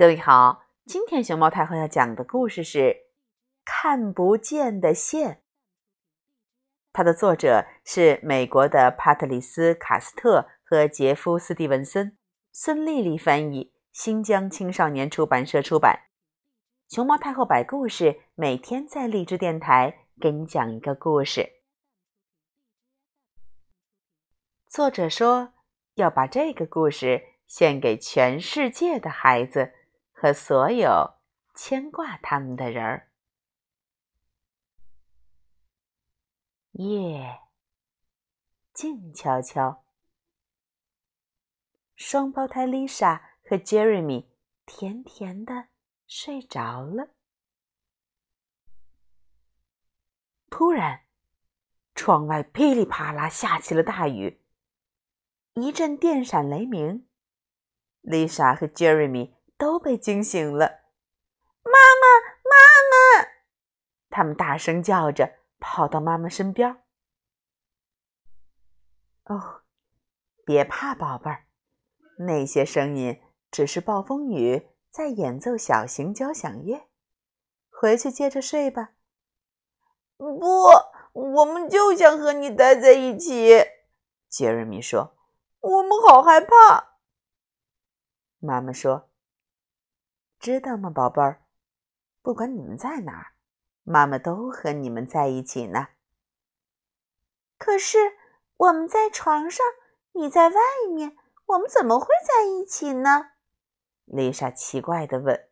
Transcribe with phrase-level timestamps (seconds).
[0.00, 2.78] 各位好，今天熊猫太后要讲的故事是
[3.66, 5.30] 《看不见的线》。
[6.90, 12.16] 它的作者是美国的帕特里斯·卡斯特和杰夫·斯蒂文森，
[12.50, 16.06] 孙丽丽翻译，新疆青少年出版社出版。
[16.88, 21.60] 熊猫太后摆故事，每天在励志电台给你讲一个故事。
[24.66, 25.52] 作者说
[25.96, 29.74] 要把这个故事献给全世界的孩子。
[30.20, 31.14] 和所有
[31.54, 33.10] 牵挂他们的人儿。
[36.72, 37.40] 夜
[38.74, 39.82] 静悄悄，
[41.96, 44.26] 双胞胎丽莎和 Jeremy
[44.66, 45.68] 甜甜的
[46.06, 47.14] 睡着了。
[50.50, 51.06] 突然，
[51.94, 54.44] 窗外噼里啪啦下起了大雨，
[55.54, 57.08] 一阵电闪雷鸣，
[58.02, 59.39] 丽莎和 Jeremy。
[59.60, 60.80] 都被惊醒了，
[61.62, 61.70] 妈
[62.00, 62.06] 妈，
[62.48, 62.56] 妈
[62.90, 63.28] 妈！
[64.08, 66.82] 他们大声叫着，跑到妈妈身边。
[69.24, 69.60] 哦，
[70.46, 71.44] 别怕，宝贝儿，
[72.20, 76.88] 那些声音只是暴风雨在演奏小型交响乐。
[77.68, 78.92] 回去接着睡吧。
[80.16, 80.70] 不，
[81.12, 83.58] 我们就想和你待在一起。
[84.26, 85.18] 杰瑞米说
[85.60, 86.96] ：“我们好害怕。”
[88.40, 89.09] 妈妈说。
[90.40, 91.42] 知道吗，宝贝儿？
[92.22, 93.34] 不管你们在哪儿，
[93.82, 95.88] 妈妈都和你们在一起呢。
[97.58, 97.98] 可是
[98.56, 99.64] 我们在床上，
[100.12, 100.54] 你在外
[100.94, 103.32] 面，我们怎么会在一起呢？
[104.06, 105.50] 丽莎奇怪的问。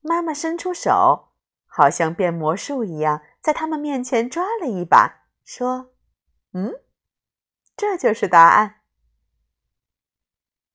[0.00, 1.32] 妈妈伸出手，
[1.66, 5.92] 好像变魔术一样，在他们面前抓了一把，说
[6.54, 6.80] ：“嗯，
[7.76, 8.81] 这就是答案。”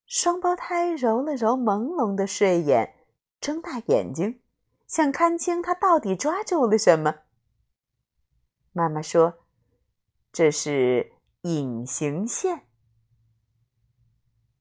[0.07, 2.95] 双胞胎揉了揉朦胧的睡眼，
[3.41, 4.41] 睁大眼睛，
[4.87, 7.23] 想看清他到底抓住了什么。
[8.71, 9.45] 妈妈说
[10.31, 12.67] ：“这是隐形线。”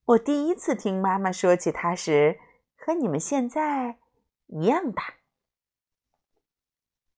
[0.06, 2.40] 我第一次听妈妈说起它时，
[2.76, 3.98] 和你们现在
[4.48, 5.14] 一样大。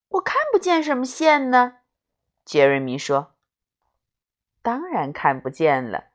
[0.08, 1.78] 我看不见什么线呢，
[2.44, 3.36] 杰瑞米说
[4.60, 6.08] ：“当然看不见了。”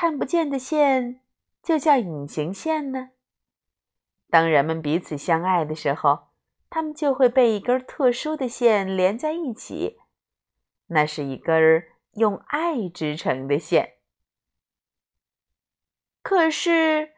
[0.00, 1.22] 看不见的线
[1.60, 3.10] 就叫隐形线呢。
[4.30, 6.28] 当人们彼此相爱的时候，
[6.70, 9.98] 他们就会被一根特殊的线连在一起，
[10.86, 11.82] 那是一根
[12.12, 13.94] 用爱织成的线。
[16.22, 17.10] 可是，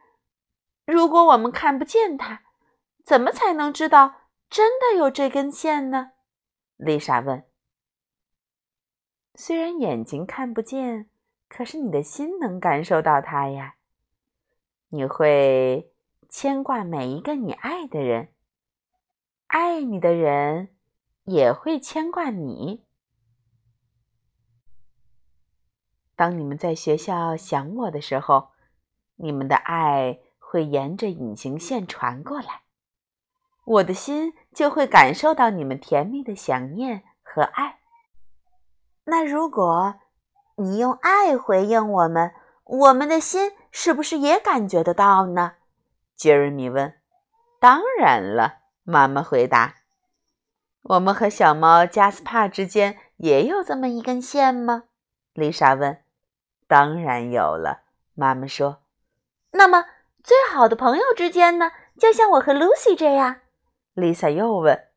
[0.87, 2.41] 如果我们看不见它，
[3.05, 6.13] 怎么才能知道真的有这根线呢？
[6.79, 7.45] 丽莎问。
[9.35, 11.10] 虽然眼睛看不见。
[11.51, 13.75] 可是你的心能感受到它呀，
[14.89, 15.93] 你会
[16.29, 18.29] 牵挂每一个你爱的人，
[19.49, 20.69] 爱你的人
[21.25, 22.85] 也会牵挂你。
[26.15, 28.53] 当你们在学校想我的时候，
[29.17, 32.63] 你们的爱会沿着隐形线传过来，
[33.65, 37.81] 我的心就会感受到你们甜蜜的想念和爱。
[39.05, 39.99] 那如果……
[40.61, 42.33] 你用爱回应我们，
[42.65, 45.55] 我们的心是不是也感觉得到呢？
[46.15, 46.95] 杰瑞米问。
[47.59, 49.77] 当然了，妈妈回答。
[50.83, 54.85] 我们和小猫加斯帕之间也有这么一根线吗？
[55.33, 56.03] 丽莎问。
[56.69, 57.81] 当然有了，
[58.15, 58.83] 妈妈说。
[59.53, 59.87] 那么
[60.23, 61.73] 最好的朋友之间呢？
[61.99, 63.37] 就像我和 Lucy 这样？
[63.95, 64.89] 丽莎又问。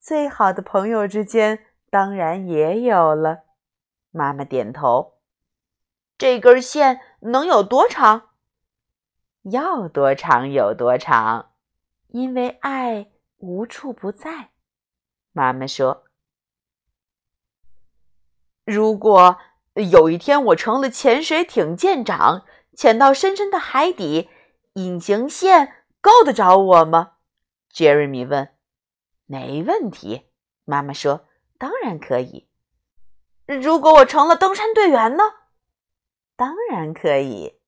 [0.00, 3.44] 最好的朋友之间当然也有了。
[4.14, 5.18] 妈妈点头。
[6.16, 8.30] 这根线能有多长？
[9.42, 11.52] 要多长有多长，
[12.06, 14.50] 因为爱无处不在。
[15.32, 16.04] 妈妈说
[18.64, 19.38] ：“如果
[19.74, 24.30] 有一天我成了潜水艇舰长，潜到深深的海底，
[24.74, 27.16] 隐形线够得着我吗？”
[27.68, 28.54] 杰瑞米问。
[29.26, 30.30] “没问题。”
[30.64, 31.26] 妈妈说
[31.58, 32.48] ，“当然可以。”
[33.46, 35.24] 如果我成了登山队员呢？
[36.36, 37.60] 当然可以。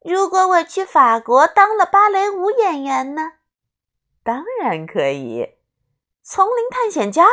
[0.00, 3.34] 如果我去法国当了芭蕾舞演员呢？
[4.24, 5.56] 当然可以。
[6.22, 7.24] 丛林探险家？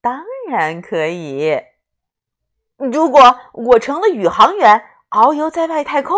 [0.00, 1.60] 当然可以。
[2.76, 6.16] 如果我成了宇航员，遨游在外太空？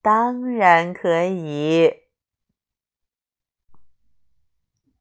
[0.00, 1.94] 当然可以。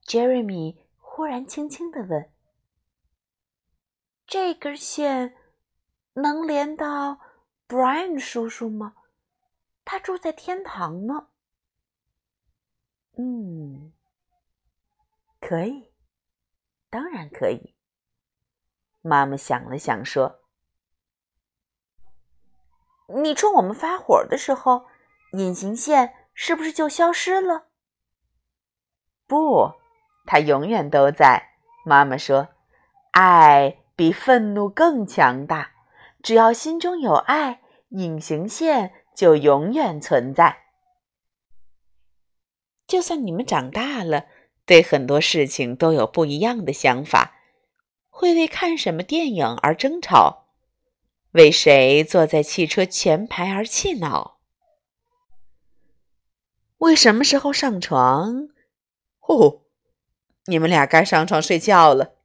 [0.06, 2.30] Jeremy 忽然轻轻的问。
[4.32, 5.36] 这根线
[6.14, 7.20] 能连到
[7.68, 8.94] Brian 叔叔吗？
[9.84, 11.28] 他住在天堂呢。
[13.18, 13.92] 嗯，
[15.42, 15.92] 可以，
[16.90, 17.76] 当然可以。
[19.02, 20.40] 妈妈想了想说
[23.22, 24.88] ：“你冲我们发火的时候，
[25.34, 27.68] 隐形线是不是就消失了？”
[29.28, 29.74] 不，
[30.26, 31.58] 它永远都在。
[31.84, 32.48] 妈妈说
[33.12, 35.72] ：“爱比愤怒更强大。
[36.24, 40.66] 只要心中有爱，隐形线就永远存在。
[42.88, 44.26] 就算你们长大了，
[44.66, 47.36] 对很多事情都有不一样的想法，
[48.10, 50.48] 会为看什么电影而争吵，
[51.32, 54.40] 为谁坐在汽车前排而气恼，
[56.78, 58.50] 为什么时候上床？
[59.22, 59.62] 哦。”
[60.46, 62.16] 你们俩该上床睡觉了。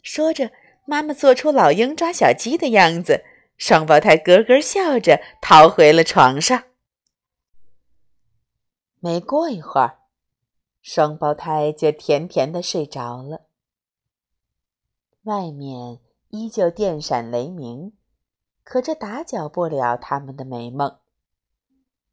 [0.00, 0.52] 说着，
[0.86, 3.24] 妈妈做出老鹰抓小鸡的样子，
[3.58, 6.62] 双胞胎咯咯笑着逃回了床上。
[9.00, 9.98] 没过一会儿，
[10.80, 13.42] 双胞胎就甜甜的睡着了。
[15.24, 15.98] 外面
[16.30, 17.92] 依旧电闪雷鸣，
[18.62, 20.98] 可这打搅不了他们的美梦，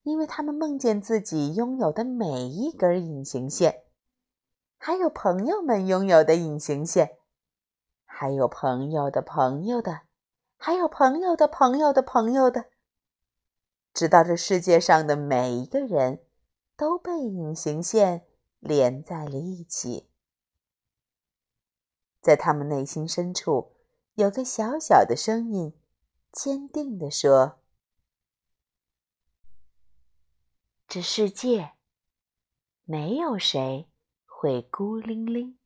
[0.01, 3.83] 因为他们梦见自己拥有的每一根隐形线。
[4.77, 7.17] 还有朋友们拥有的隐形线，
[8.15, 10.01] 还有朋友的朋友的，
[10.55, 12.69] 还有朋友的朋友的朋友的，
[13.91, 16.23] 直到这世界上的每一个人
[16.77, 18.27] 都被隐形线
[18.59, 20.11] 连在了一起。
[22.21, 23.73] 在他们内心深处，
[24.13, 25.73] 有个小小的声音，
[26.31, 27.59] 坚定地说
[30.87, 31.71] ：“这世界
[32.85, 33.89] 没有谁。”
[34.43, 35.57] 会孤零零，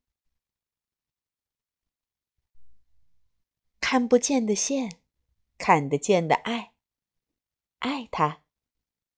[3.89, 4.99] 看不见的线，
[5.57, 6.73] 看得见的爱，
[7.79, 8.41] 爱他，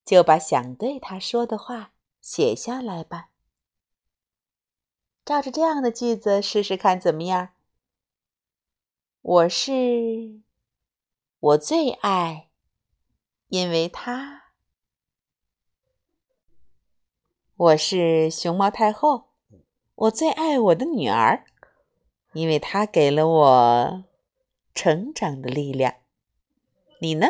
[0.05, 3.31] 就把想对他说的话写下来吧。
[5.25, 7.49] 照着这样的句子试试看怎么样？
[9.21, 10.39] 我是
[11.39, 12.51] 我最爱，
[13.47, 14.51] 因为他。
[17.55, 19.29] 我是熊猫太后。
[19.95, 21.43] 我最爱我的女儿，
[22.33, 24.03] 因为她给了我
[24.73, 25.95] 成长的力量。
[26.99, 27.27] 你呢？